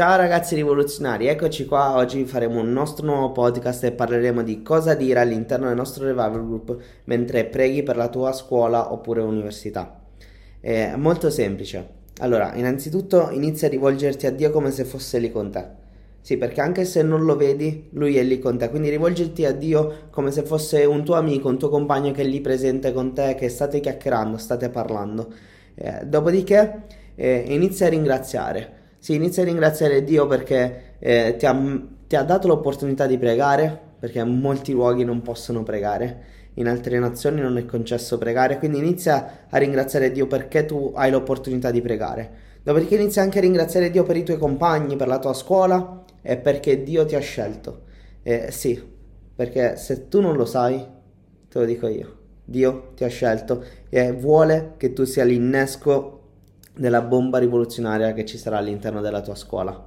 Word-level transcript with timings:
Ciao 0.00 0.16
ragazzi 0.16 0.54
rivoluzionari, 0.54 1.26
eccoci 1.26 1.66
qua, 1.66 1.94
oggi 1.94 2.24
faremo 2.24 2.60
un 2.60 2.72
nostro 2.72 3.04
nuovo 3.04 3.32
podcast 3.32 3.84
e 3.84 3.92
parleremo 3.92 4.42
di 4.42 4.62
cosa 4.62 4.94
dire 4.94 5.20
all'interno 5.20 5.66
del 5.66 5.76
nostro 5.76 6.06
revival 6.06 6.46
group 6.46 6.74
mentre 7.04 7.44
preghi 7.44 7.82
per 7.82 7.96
la 7.96 8.08
tua 8.08 8.32
scuola 8.32 8.94
oppure 8.94 9.20
università. 9.20 10.00
È 10.58 10.94
molto 10.96 11.28
semplice. 11.28 11.86
Allora, 12.20 12.54
innanzitutto 12.54 13.28
inizia 13.30 13.68
a 13.68 13.70
rivolgerti 13.70 14.24
a 14.24 14.32
Dio 14.32 14.50
come 14.50 14.70
se 14.70 14.86
fosse 14.86 15.18
lì 15.18 15.30
con 15.30 15.50
te. 15.50 15.66
Sì, 16.22 16.38
perché 16.38 16.62
anche 16.62 16.86
se 16.86 17.02
non 17.02 17.24
lo 17.24 17.36
vedi, 17.36 17.90
lui 17.92 18.16
è 18.16 18.22
lì 18.22 18.38
con 18.38 18.56
te. 18.56 18.70
Quindi 18.70 18.88
rivolgerti 18.88 19.44
a 19.44 19.52
Dio 19.52 20.08
come 20.08 20.30
se 20.30 20.44
fosse 20.44 20.82
un 20.86 21.04
tuo 21.04 21.16
amico, 21.16 21.50
un 21.50 21.58
tuo 21.58 21.68
compagno 21.68 22.10
che 22.12 22.22
è 22.22 22.24
lì 22.24 22.40
presente 22.40 22.94
con 22.94 23.12
te, 23.12 23.34
che 23.34 23.50
state 23.50 23.80
chiacchierando, 23.80 24.38
state 24.38 24.70
parlando. 24.70 25.30
Eh, 25.74 26.06
dopodiché 26.06 26.84
eh, 27.16 27.44
inizia 27.48 27.84
a 27.84 27.90
ringraziare 27.90 28.78
sì, 29.00 29.14
inizia 29.14 29.42
a 29.42 29.46
ringraziare 29.46 30.04
Dio 30.04 30.26
perché 30.26 30.96
eh, 30.98 31.34
ti, 31.38 31.46
ha, 31.46 31.58
ti 32.06 32.16
ha 32.16 32.22
dato 32.22 32.48
l'opportunità 32.48 33.06
di 33.06 33.16
pregare, 33.16 33.80
perché 33.98 34.18
in 34.18 34.38
molti 34.38 34.72
luoghi 34.72 35.04
non 35.04 35.22
possono 35.22 35.62
pregare, 35.62 36.24
in 36.54 36.68
altre 36.68 36.98
nazioni 36.98 37.40
non 37.40 37.56
è 37.56 37.64
concesso 37.64 38.18
pregare, 38.18 38.58
quindi 38.58 38.76
inizia 38.76 39.46
a 39.48 39.56
ringraziare 39.56 40.12
Dio 40.12 40.26
perché 40.26 40.66
tu 40.66 40.92
hai 40.94 41.10
l'opportunità 41.10 41.70
di 41.70 41.80
pregare. 41.80 42.30
Dopodiché 42.62 42.96
inizia 42.96 43.22
anche 43.22 43.38
a 43.38 43.40
ringraziare 43.40 43.90
Dio 43.90 44.02
per 44.02 44.18
i 44.18 44.22
tuoi 44.22 44.36
compagni, 44.36 44.96
per 44.96 45.08
la 45.08 45.18
tua 45.18 45.32
scuola 45.32 46.04
e 46.20 46.36
perché 46.36 46.82
Dio 46.82 47.06
ti 47.06 47.14
ha 47.14 47.20
scelto. 47.20 47.84
Eh, 48.22 48.50
sì, 48.50 48.78
perché 49.34 49.76
se 49.76 50.08
tu 50.08 50.20
non 50.20 50.36
lo 50.36 50.44
sai, 50.44 50.86
te 51.48 51.58
lo 51.58 51.64
dico 51.64 51.88
io. 51.88 52.18
Dio 52.44 52.92
ti 52.94 53.04
ha 53.04 53.08
scelto 53.08 53.64
e 53.88 54.12
vuole 54.12 54.74
che 54.76 54.92
tu 54.92 55.04
sia 55.04 55.24
l'innesco 55.24 56.19
della 56.80 57.02
bomba 57.02 57.38
rivoluzionaria 57.38 58.14
che 58.14 58.24
ci 58.24 58.38
sarà 58.38 58.56
all'interno 58.56 59.02
della 59.02 59.20
tua 59.20 59.34
scuola. 59.34 59.86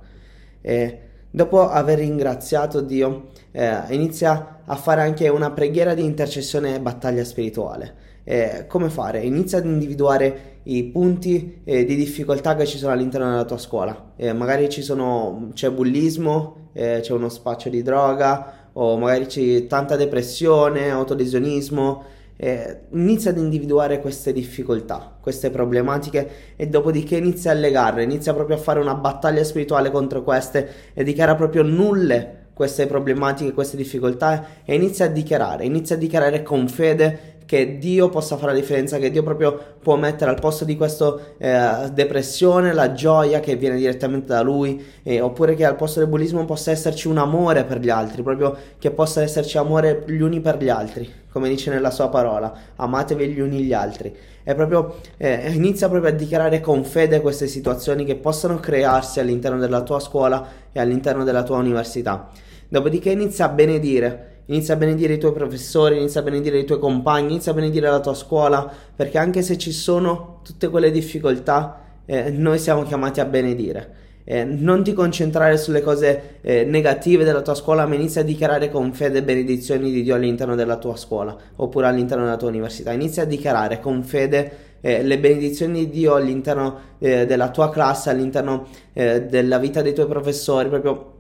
E 0.62 1.00
dopo 1.30 1.68
aver 1.68 1.98
ringraziato 1.98 2.82
Dio, 2.82 3.30
eh, 3.52 3.76
inizia 3.90 4.60
a 4.64 4.76
fare 4.76 5.02
anche 5.02 5.28
una 5.28 5.50
preghiera 5.50 5.96
di 5.96 6.04
intercessione 6.06 6.76
e 6.76 6.80
battaglia 6.80 7.24
spirituale. 7.24 8.02
Eh, 8.24 8.66
come 8.68 8.90
fare? 8.90 9.22
Inizia 9.22 9.58
ad 9.58 9.66
individuare 9.66 10.60
i 10.64 10.84
punti 10.86 11.62
eh, 11.64 11.84
di 11.84 11.96
difficoltà 11.96 12.56
che 12.56 12.68
ci 12.68 12.78
sono 12.78 12.94
all'interno 12.94 13.28
della 13.30 13.44
tua 13.44 13.58
scuola. 13.58 14.14
magari 14.34 14.70
sono, 14.72 15.50
c'è 15.54 15.72
bullismo, 15.72 16.70
eh, 16.74 17.00
c'è 17.02 17.12
uno 17.12 17.28
spaccio 17.28 17.70
di 17.70 17.82
droga, 17.82 18.70
o 18.74 18.98
magari 18.98 19.26
c'è 19.26 19.66
tanta 19.66 19.96
depressione, 19.96 20.92
autolesionismo 20.92 22.04
eh, 22.38 22.82
inizia 22.92 23.32
ad 23.32 23.38
individuare 23.38 24.00
queste 24.00 24.34
difficoltà, 24.34 25.18
queste 25.20 25.50
problematiche 25.50 26.54
e 26.56 26.68
dopodiché 26.68 27.18
inizia 27.18 27.52
a 27.52 27.56
legarle, 27.56 28.04
inizia 28.04 28.34
proprio 28.34 28.58
a 28.58 28.60
fare 28.60 28.80
una 28.80 28.96
battaglia 28.96 29.44
spirituale 29.44 29.92
contro 29.92 30.24
queste 30.24 30.92
e 30.94 31.04
dichiara 31.04 31.36
proprio 31.36 31.64
nulle 31.64 32.42
queste 32.54 32.86
problematiche, 32.86 33.52
queste 33.52 33.78
difficoltà 33.78 34.46
e 34.64 34.76
inizia 34.76 35.06
a 35.06 35.10
dichiarare, 35.10 35.66
inizia 35.66 35.96
a 35.96 36.00
dichiarare 36.00 36.44
con 36.44 36.68
fede 36.68 37.33
che 37.46 37.78
Dio 37.78 38.10
possa 38.10 38.38
fare 38.38 38.54
la 38.54 38.60
differenza, 38.60 38.98
che 38.98 39.12
Dio 39.12 39.24
proprio 39.24 39.58
può 39.82 39.96
mettere 39.96 40.32
al 40.32 40.40
posto 40.40 40.66
di 40.66 40.76
questa 40.76 41.16
eh, 41.38 41.90
depressione 41.92 42.74
la 42.74 42.94
gioia 42.94 43.40
che 43.40 43.56
viene 43.56 43.78
direttamente 43.78 44.28
da 44.28 44.42
Lui, 44.42 44.84
eh, 45.04 45.22
oppure 45.22 45.56
che 45.56 45.66
al 45.66 45.76
posto 45.76 46.00
del 46.00 46.10
bullismo 46.10 46.46
possa 46.46 46.72
esserci 46.72 47.08
un 47.08 47.18
amore 47.18 47.64
per 47.64 47.80
gli 47.80 47.90
altri, 47.90 48.24
proprio 48.24 48.56
che 48.80 48.92
possa 48.92 49.22
esserci 49.22 49.58
amore 49.58 50.04
gli 50.08 50.22
uni 50.22 50.40
per 50.40 50.58
gli 50.62 50.70
altri, 50.70 51.12
come 51.32 51.50
dice 51.50 51.70
nella 51.70 51.92
sua 51.92 52.10
parola, 52.10 52.54
amatevi 52.76 53.28
gli 53.28 53.40
uni 53.40 53.64
gli 53.64 53.74
altri. 53.74 54.16
E 54.46 54.56
proprio 54.56 54.96
eh, 55.18 55.52
inizia 55.54 55.88
proprio 55.88 56.12
a 56.12 56.14
dichiarare 56.16 56.60
con 56.60 56.84
fede 56.84 57.22
queste 57.22 57.48
situazioni 57.48 58.04
che 58.04 58.16
possano 58.16 58.60
crearsi 58.60 59.22
all'interno 59.22 59.58
della 59.58 59.82
tua 59.84 60.00
scuola 60.00 60.46
e 60.72 60.80
all'interno 60.80 61.24
della 61.24 61.44
tua 61.44 61.58
università. 61.58 62.30
Dopodiché 62.68 63.12
inizia 63.12 63.46
a 63.46 63.50
benedire 63.50 64.33
Inizia 64.48 64.74
a 64.74 64.78
benedire 64.78 65.14
i 65.14 65.18
tuoi 65.18 65.32
professori, 65.32 65.98
inizia 65.98 66.20
a 66.20 66.24
benedire 66.24 66.60
i 66.60 66.66
tuoi 66.66 66.80
compagni, 66.80 67.32
inizia 67.32 67.54
a 67.54 67.56
benedire 67.56 67.90
la 67.90 68.02
tua 68.02 68.14
scuola, 68.14 68.70
perché 68.94 69.18
anche 69.18 69.42
se 69.42 69.58
ci 69.58 69.72
sono 69.72 70.40
tutte 70.44 70.68
quelle 70.70 70.92
difficoltà, 70.92 71.80
eh, 72.06 72.30
noi 72.30 72.60
siamo 72.60 72.84
chiamati 72.84 73.22
a 73.22 73.26
benedire. 73.26 74.02
Eh, 74.26 74.44
non 74.44 74.84
ti 74.84 74.94
concentrare 74.94 75.58
sulle 75.58 75.82
cose 75.82 76.40
eh, 76.42 76.64
negative 76.66 77.24
della 77.24 77.42
tua 77.42 77.56
scuola, 77.56 77.86
ma 77.86 77.96
inizia 77.96 78.22
a 78.22 78.24
dichiarare 78.24 78.70
con 78.70 78.94
fede 78.94 79.24
benedizioni 79.24 79.92
di 79.92 80.02
Dio 80.02 80.16
all'interno 80.16 80.56
della 80.56 80.78
tua 80.78 80.96
scuola 80.96 81.36
oppure 81.58 81.88
all'interno 81.88 82.24
della 82.26 82.38
tua 82.38 82.48
università. 82.50 82.92
Inizia 82.92 83.24
a 83.24 83.26
dichiarare 83.26 83.80
con 83.80 84.04
fede 84.04 84.52
eh, 84.82 85.04
le 85.04 85.20
benedizioni 85.20 85.86
di 85.86 85.90
Dio 85.90 86.16
all'interno 86.16 86.80
eh, 87.00 87.26
della 87.26 87.50
tua 87.50 87.70
classe, 87.70 88.10
all'interno 88.10 88.68
eh, 88.92 89.24
della 89.24 89.58
vita 89.58 89.82
dei 89.82 89.94
tuoi 89.94 90.08
professori, 90.08 90.68
proprio 90.68 91.13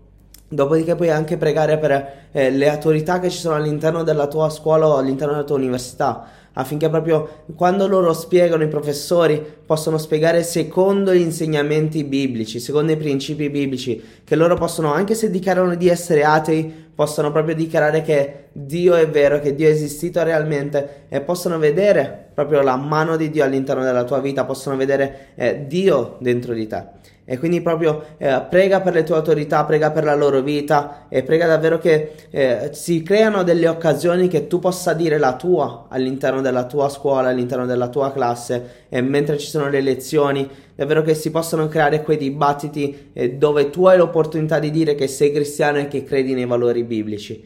Dopodiché 0.54 0.96
puoi 0.96 1.10
anche 1.10 1.36
pregare 1.38 1.80
per 1.80 2.28
eh, 2.32 2.52
le 2.52 2.70
autorità 2.70 3.20
che 3.20 3.32
ci 3.32 3.40
sono 3.40 3.56
all'interno 3.56 4.04
della 4.04 4.28
tua 4.28 4.52
scuola 4.52 4.88
o 4.88 4.98
all'interno 4.98 5.34
della 5.34 5.46
tua 5.46 5.56
università, 5.56 6.28
affinché 6.54 6.90
proprio 6.90 7.44
quando 7.56 7.88
loro 7.88 8.14
spiegano, 8.14 8.62
i 8.62 8.68
professori 8.68 9.44
possono 9.66 9.98
spiegare 9.98 10.44
secondo 10.44 11.12
gli 11.12 11.22
insegnamenti 11.22 12.04
biblici, 12.04 12.60
secondo 12.60 12.92
i 12.92 12.98
principi 12.98 13.50
biblici, 13.50 14.00
che 14.24 14.36
loro 14.36 14.56
possono, 14.56 14.94
anche 14.94 15.16
se 15.16 15.32
dichiarano 15.32 15.74
di 15.74 15.90
essere 15.90 16.24
atei, 16.24 16.72
possono 16.94 17.32
proprio 17.32 17.56
dichiarare 17.56 18.04
che 18.04 18.50
Dio 18.52 18.94
è 18.94 19.10
vero, 19.10 19.40
che 19.40 19.56
Dio 19.56 19.68
è 19.68 19.72
esistito 19.72 20.22
realmente 20.22 21.06
e 21.10 21.22
possono 21.22 21.58
vedere 21.58 22.23
proprio 22.34 22.62
la 22.62 22.76
mano 22.76 23.16
di 23.16 23.30
Dio 23.30 23.44
all'interno 23.44 23.84
della 23.84 24.04
tua 24.04 24.20
vita, 24.20 24.46
possono 24.46 24.76
vedere 24.76 25.30
eh, 25.36 25.66
Dio 25.68 26.18
dentro 26.20 26.54
di 26.54 26.68
te. 26.68 27.02
E 27.26 27.38
quindi 27.38 27.62
proprio 27.62 28.04
eh, 28.18 28.44
prega 28.50 28.82
per 28.82 28.94
le 28.94 29.04
tue 29.04 29.16
autorità, 29.16 29.64
prega 29.64 29.92
per 29.92 30.04
la 30.04 30.14
loro 30.14 30.42
vita 30.42 31.06
e 31.08 31.24
prega 31.24 31.48
davvero 31.48 31.78
che 31.78 32.12
eh, 32.30 32.70
si 32.74 33.02
creano 33.02 33.44
delle 33.44 33.70
occasioni 33.70 34.28
che 34.28 34.48
tu 34.48 34.60
possa 34.60 34.92
dire 34.92 35.18
la 35.18 35.38
tua 35.38 35.86
all'interno 35.88 36.42
della 36.42 36.66
tua 36.66 36.90
scuola, 36.90 37.30
all'interno 37.30 37.66
della 37.66 37.88
tua 37.88 38.12
classe 38.12 38.86
e 38.90 39.00
mentre 39.00 39.38
ci 39.38 39.48
sono 39.48 39.70
le 39.70 39.80
lezioni, 39.80 40.50
davvero 40.76 41.02
che 41.02 41.14
si 41.14 41.32
possano 41.32 41.70
creare 41.70 42.04
quei 42.04 42.18
dibattiti 42.18 43.12
eh, 43.14 43.36
dove 43.36 43.70
tu 43.70 43.86
hai 43.86 43.98
l'opportunità 43.98 44.60
di 44.60 44.70
dire 44.70 44.94
che 44.94 45.08
sei 45.08 45.32
cristiano 45.32 45.78
e 45.78 45.88
che 45.88 46.04
credi 46.04 46.34
nei 46.34 46.46
valori 46.46 46.84
biblici. 46.84 47.42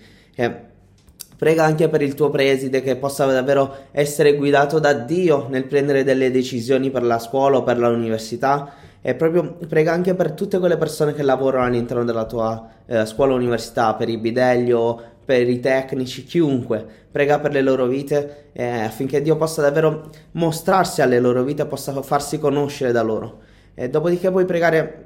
Prega 1.38 1.64
anche 1.64 1.88
per 1.88 2.02
il 2.02 2.16
tuo 2.16 2.30
preside 2.30 2.82
che 2.82 2.96
possa 2.96 3.26
davvero 3.26 3.76
essere 3.92 4.36
guidato 4.36 4.80
da 4.80 4.94
Dio 4.94 5.48
nel 5.50 5.66
prendere 5.66 6.04
delle 6.04 6.32
decisioni 6.32 6.90
per 6.90 7.04
la 7.04 7.20
scuola 7.20 7.58
o 7.58 7.64
per 7.64 7.78
l'università 7.78 8.74
e 9.02 9.14
proprio 9.14 9.58
prega 9.68 9.94
anche 9.94 10.16
per 10.16 10.32
tutte 10.32 10.60
quelle 10.60 10.78
persone 10.78 11.14
che 11.14 11.22
lavorano 11.22 11.66
all'interno 11.66 12.04
della 12.04 12.26
tua 12.26 12.68
eh, 12.86 13.06
scuola 13.06 13.34
o 13.34 13.36
università, 13.36 13.94
per 13.94 14.10
i 14.10 14.18
bidelli 14.18 14.74
o 14.74 15.02
per 15.24 15.48
i 15.48 15.60
tecnici, 15.60 16.24
chiunque. 16.26 16.86
Prega 17.12 17.40
per 17.40 17.52
le 17.52 17.62
loro 17.62 17.86
vite 17.86 18.50
eh, 18.54 18.66
affinché 18.66 19.22
Dio 19.22 19.38
possa 19.38 19.62
davvero 19.62 20.10
mostrarsi 20.32 21.02
alle 21.02 21.20
loro 21.20 21.44
vite 21.44 21.66
possa 21.66 22.02
farsi 22.02 22.40
conoscere 22.40 22.92
da 22.92 23.02
loro. 23.02 23.40
E 23.76 23.90
dopodiché 23.90 24.32
puoi 24.32 24.46
pregare 24.46 25.06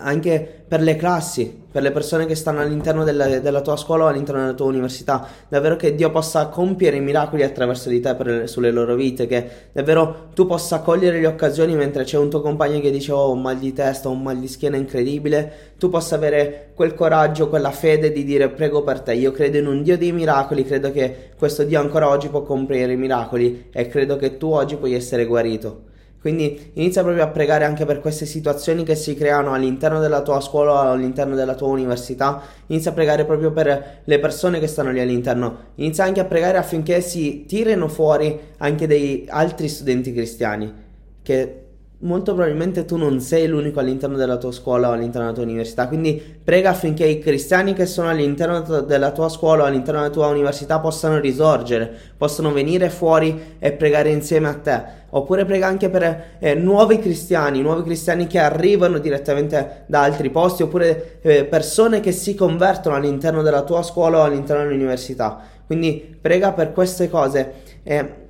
anche 0.00 0.64
per 0.66 0.80
le 0.80 0.96
classi, 0.96 1.64
per 1.70 1.82
le 1.82 1.92
persone 1.92 2.26
che 2.26 2.34
stanno 2.34 2.60
all'interno 2.60 3.04
della, 3.04 3.38
della, 3.38 3.60
tua 3.60 3.76
scuola 3.76 4.04
o 4.04 4.06
all'interno 4.08 4.40
della 4.40 4.54
tua 4.54 4.66
università, 4.66 5.26
davvero 5.48 5.76
che 5.76 5.94
Dio 5.94 6.10
possa 6.10 6.46
compiere 6.46 6.96
i 6.96 7.00
miracoli 7.00 7.42
attraverso 7.42 7.88
di 7.88 8.00
te 8.00 8.14
per, 8.14 8.48
sulle 8.48 8.70
loro 8.70 8.94
vite, 8.94 9.26
che 9.26 9.48
davvero 9.72 10.28
tu 10.34 10.46
possa 10.46 10.80
cogliere 10.80 11.20
le 11.20 11.26
occasioni 11.26 11.74
mentre 11.74 12.04
c'è 12.04 12.16
un 12.18 12.30
tuo 12.30 12.40
compagno 12.40 12.80
che 12.80 12.90
dice 12.90 13.12
oh, 13.12 13.18
ho 13.18 13.32
un 13.32 13.42
mal 13.42 13.58
di 13.58 13.72
testa, 13.72 14.08
ho 14.08 14.12
un 14.12 14.22
mal 14.22 14.38
di 14.38 14.48
schiena 14.48 14.76
incredibile, 14.76 15.74
tu 15.78 15.88
possa 15.88 16.14
avere 16.14 16.70
quel 16.74 16.94
coraggio, 16.94 17.48
quella 17.48 17.70
fede 17.70 18.10
di 18.10 18.24
dire 18.24 18.48
prego 18.48 18.82
per 18.82 19.00
te, 19.00 19.14
io 19.14 19.32
credo 19.32 19.58
in 19.58 19.66
un 19.66 19.82
Dio 19.82 19.96
dei 19.96 20.12
miracoli, 20.12 20.64
credo 20.64 20.90
che 20.90 21.30
questo 21.36 21.62
Dio 21.62 21.80
ancora 21.80 22.08
oggi 22.08 22.28
può 22.28 22.42
compiere 22.42 22.92
i 22.92 22.96
miracoli 22.96 23.68
e 23.72 23.88
credo 23.88 24.16
che 24.16 24.36
tu 24.36 24.50
oggi 24.52 24.76
puoi 24.76 24.94
essere 24.94 25.26
guarito. 25.26 25.94
Quindi 26.26 26.72
inizia 26.72 27.04
proprio 27.04 27.22
a 27.22 27.28
pregare 27.28 27.64
anche 27.64 27.84
per 27.84 28.00
queste 28.00 28.26
situazioni 28.26 28.82
che 28.82 28.96
si 28.96 29.14
creano 29.14 29.54
all'interno 29.54 30.00
della 30.00 30.22
tua 30.22 30.40
scuola 30.40 30.72
o 30.72 30.90
all'interno 30.90 31.36
della 31.36 31.54
tua 31.54 31.68
università. 31.68 32.42
Inizia 32.66 32.90
a 32.90 32.94
pregare 32.94 33.24
proprio 33.24 33.52
per 33.52 34.00
le 34.02 34.18
persone 34.18 34.58
che 34.58 34.66
stanno 34.66 34.90
lì 34.90 34.98
all'interno. 34.98 35.56
Inizia 35.76 36.02
anche 36.02 36.18
a 36.18 36.24
pregare 36.24 36.58
affinché 36.58 37.00
si 37.00 37.44
tirino 37.46 37.86
fuori 37.86 38.36
anche 38.56 38.88
dei 38.88 39.24
altri 39.28 39.68
studenti 39.68 40.12
cristiani 40.12 40.74
che 41.22 41.65
molto 42.00 42.34
probabilmente 42.34 42.84
tu 42.84 42.96
non 42.96 43.20
sei 43.20 43.46
l'unico 43.46 43.80
all'interno 43.80 44.16
della 44.16 44.36
tua 44.36 44.52
scuola 44.52 44.90
o 44.90 44.92
all'interno 44.92 45.22
della 45.22 45.32
tua 45.32 45.44
università, 45.44 45.88
quindi 45.88 46.22
prega 46.44 46.70
affinché 46.70 47.06
i 47.06 47.18
cristiani 47.18 47.72
che 47.72 47.86
sono 47.86 48.10
all'interno 48.10 48.82
della 48.82 49.12
tua 49.12 49.30
scuola 49.30 49.62
o 49.62 49.66
all'interno 49.66 50.00
della 50.00 50.12
tua 50.12 50.26
università 50.26 50.78
possano 50.78 51.18
risorgere, 51.18 51.90
possano 52.16 52.52
venire 52.52 52.90
fuori 52.90 53.56
e 53.58 53.72
pregare 53.72 54.10
insieme 54.10 54.48
a 54.48 54.54
te. 54.54 55.04
Oppure 55.10 55.46
prega 55.46 55.66
anche 55.66 55.88
per 55.88 56.36
eh, 56.38 56.54
nuovi 56.54 56.98
cristiani, 56.98 57.62
nuovi 57.62 57.84
cristiani 57.84 58.26
che 58.26 58.38
arrivano 58.38 58.98
direttamente 58.98 59.84
da 59.86 60.02
altri 60.02 60.28
posti, 60.28 60.62
oppure 60.62 61.20
eh, 61.22 61.44
persone 61.44 62.00
che 62.00 62.12
si 62.12 62.34
convertono 62.34 62.96
all'interno 62.96 63.40
della 63.40 63.62
tua 63.62 63.82
scuola 63.82 64.18
o 64.18 64.22
all'interno 64.24 64.64
dell'università. 64.64 65.40
Quindi 65.64 66.18
prega 66.20 66.52
per 66.52 66.72
queste 66.72 67.08
cose. 67.08 67.52
Eh, 67.82 68.24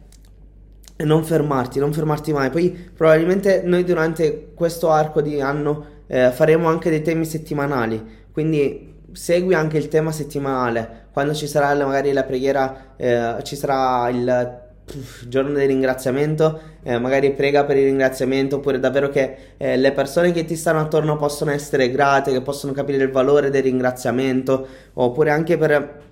non 0.99 1.25
fermarti, 1.25 1.79
non 1.79 1.93
fermarti 1.93 2.33
mai. 2.33 2.51
Poi 2.51 2.71
probabilmente 2.95 3.63
noi 3.65 3.85
durante 3.85 4.53
questo 4.55 4.91
arco 4.91 5.21
di 5.21 5.41
anno 5.41 5.95
eh, 6.07 6.31
faremo 6.31 6.69
anche 6.69 6.91
dei 6.91 7.03
temi 7.03 7.25
settimanali, 7.25 8.03
quindi 8.33 8.95
segui 9.13 9.55
anche 9.55 9.79
il 9.79 9.89
tema 9.89 10.13
settimanale, 10.13 11.07
quando 11.13 11.35
ci 11.35 11.47
sarà 11.47 11.75
magari 11.85 12.13
la 12.13 12.25
preghiera, 12.25 12.95
eh, 12.97 13.37
ci 13.43 13.57
sarà 13.57 14.09
il 14.11 14.65
giorno 15.27 15.53
del 15.53 15.67
ringraziamento, 15.67 16.61
eh, 16.83 16.99
magari 16.99 17.33
prega 17.33 17.65
per 17.65 17.77
il 17.77 17.87
ringraziamento, 17.87 18.57
oppure 18.57 18.79
davvero 18.79 19.09
che 19.09 19.37
eh, 19.57 19.77
le 19.77 19.93
persone 19.93 20.33
che 20.33 20.45
ti 20.45 20.55
stanno 20.55 20.81
attorno 20.81 21.17
possono 21.17 21.51
essere 21.51 21.91
grate, 21.91 22.31
che 22.31 22.43
possono 22.43 22.73
capire 22.73 23.03
il 23.03 23.11
valore 23.11 23.51
del 23.51 23.63
ringraziamento, 23.63 24.67
oppure 24.95 25.31
anche 25.31 25.57
per 25.57 26.05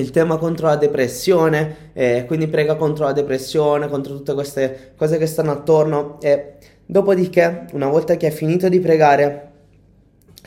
il 0.00 0.10
tema 0.10 0.36
contro 0.36 0.66
la 0.66 0.76
depressione, 0.76 1.90
eh, 1.92 2.24
quindi 2.26 2.48
prega 2.48 2.76
contro 2.76 3.04
la 3.04 3.12
depressione, 3.12 3.88
contro 3.88 4.14
tutte 4.14 4.34
queste 4.34 4.92
cose 4.96 5.18
che 5.18 5.26
stanno 5.26 5.52
attorno 5.52 6.20
e 6.20 6.54
dopodiché, 6.84 7.66
una 7.72 7.88
volta 7.88 8.16
che 8.16 8.26
hai 8.26 8.32
finito 8.32 8.68
di 8.68 8.80
pregare, 8.80 9.50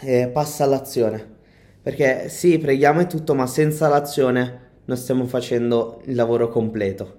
eh, 0.02 0.30
passa 0.32 0.64
all'azione. 0.64 1.38
Perché 1.82 2.30
sì, 2.30 2.58
preghiamo 2.58 3.02
e 3.02 3.08
tutto, 3.08 3.34
ma 3.34 3.48
senza 3.48 3.88
l'azione 3.88 4.68
non 4.86 4.98
stiamo 4.98 5.26
facendo 5.26 6.02
il 6.06 6.16
lavoro 6.16 6.50
completo. 6.50 7.18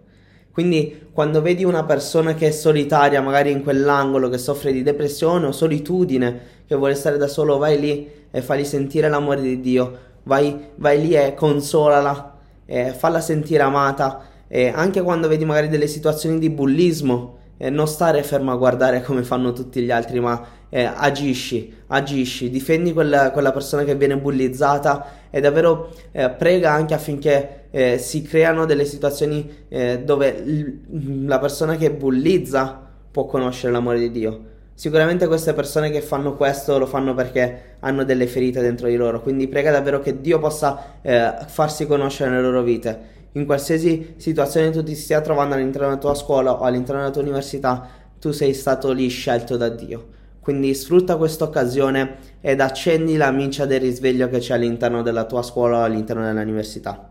Quindi 0.53 1.09
quando 1.13 1.41
vedi 1.41 1.65
una 1.65 1.85
persona 1.85 2.35
che 2.35 2.49
è 2.49 2.51
solitaria, 2.51 3.23
magari 3.23 3.51
in 3.51 3.63
quell'angolo, 3.63 4.29
che 4.29 4.39
soffre 4.39 4.73
di 4.73 4.83
depressione 4.83 5.47
o 5.47 5.53
solitudine, 5.53 6.41
che 6.67 6.75
vuole 6.75 6.95
stare 6.95 7.17
da 7.17 7.29
solo, 7.29 7.57
vai 7.57 7.79
lì 7.79 8.11
e 8.31 8.43
fagli 8.43 8.65
sentire 8.65 9.09
l'amore 9.09 9.41
di 9.41 9.61
Dio, 9.61 10.09
vai, 10.25 10.71
vai 10.77 11.01
lì 11.01 11.15
e 11.15 11.35
consolala, 11.35 12.39
e 12.67 12.93
falla 12.93 13.21
sentire 13.21 13.63
amata. 13.63 14.29
E 14.49 14.69
anche 14.69 15.03
quando 15.03 15.29
vedi 15.29 15.45
magari 15.45 15.69
delle 15.69 15.87
situazioni 15.87 16.39
di 16.39 16.51
bullismo, 16.51 17.39
eh, 17.57 17.71
non 17.71 17.87
stare 17.87 18.23
fermo 18.23 18.53
a 18.53 18.57
guardare 18.57 19.03
come 19.05 19.23
fanno 19.23 19.53
tutti 19.53 19.83
gli 19.83 19.91
altri, 19.91 20.21
ma 20.21 20.59
eh, 20.71 20.85
agisci, 20.85 21.75
agisci, 21.89 22.49
difendi 22.49 22.93
quella, 22.93 23.33
quella, 23.33 23.53
persona 23.53 23.85
che 23.85 23.97
viene 23.97 24.17
bullizzata 24.17 25.29
e 25.31 25.41
davvero 25.41 25.93
eh, 26.13 26.31
prega 26.31 26.73
anche 26.73 26.95
affinché 26.95 27.67
eh, 27.71 27.99
si 27.99 28.23
creano 28.23 28.65
delle 28.67 28.85
situazioni 28.85 29.65
eh, 29.69 30.01
dove 30.05 30.41
l- 30.41 31.27
la 31.27 31.39
persona 31.39 31.77
che 31.77 31.91
bullizza 31.91 32.89
può 33.11 33.27
conoscere 33.27 33.73
l'amore 33.73 33.99
di 33.99 34.11
Dio. 34.11 34.50
Sicuramente 34.81 35.27
queste 35.27 35.53
persone 35.53 35.91
che 35.91 36.01
fanno 36.01 36.37
questo 36.37 36.79
lo 36.79 36.87
fanno 36.87 37.13
perché 37.13 37.77
hanno 37.81 38.03
delle 38.03 38.27
ferite 38.27 38.63
dentro 38.63 38.89
di 38.89 38.97
loro, 38.97 39.21
quindi 39.21 39.47
prega 39.47 39.71
davvero 39.71 40.01
che 40.01 40.23
Dio 40.23 40.39
possa 40.39 40.95
eh, 41.03 41.35
farsi 41.49 41.87
conoscere 41.87 42.31
nelle 42.31 42.41
loro 42.41 42.63
vite. 42.63 42.99
In 43.33 43.45
qualsiasi 43.45 44.15
situazione 44.17 44.71
tu 44.71 44.83
ti 44.83 44.95
stia 44.95 45.21
trovando 45.21 45.55
all'interno 45.55 45.89
della 45.89 46.01
tua 46.01 46.15
scuola 46.15 46.53
o 46.53 46.61
all'interno 46.61 47.03
della 47.03 47.13
tua 47.13 47.21
università, 47.21 47.89
tu 48.19 48.31
sei 48.31 48.55
stato 48.55 48.91
lì 48.93 49.07
scelto 49.09 49.59
da 49.59 49.69
Dio. 49.69 50.07
Quindi 50.41 50.73
sfrutta 50.75 51.19
questa 51.19 51.45
occasione 51.45 52.17
ed 52.41 52.63
accendi 52.63 53.19
la 53.19 53.31
miccia 53.31 53.67
del 53.67 53.81
risveglio 53.81 54.31
che 54.31 54.39
c'è 54.39 54.55
all'interno 54.55 55.03
della 55.03 55.27
tua 55.27 55.43
scuola 55.43 55.81
o 55.81 55.83
all'interno 55.83 56.25
dell'università. 56.25 57.11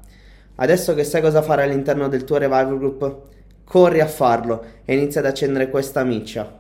Adesso 0.56 0.96
che 0.96 1.04
sai 1.04 1.22
cosa 1.22 1.44
fare 1.44 1.62
all'interno 1.62 2.08
del 2.08 2.24
tuo 2.24 2.38
revival 2.38 2.80
group, 2.80 3.18
corri 3.64 4.00
a 4.00 4.08
farlo 4.08 4.64
e 4.86 4.96
inizia 4.96 5.20
ad 5.20 5.28
accendere 5.28 5.70
questa 5.70 6.04
miccia. 6.04 6.59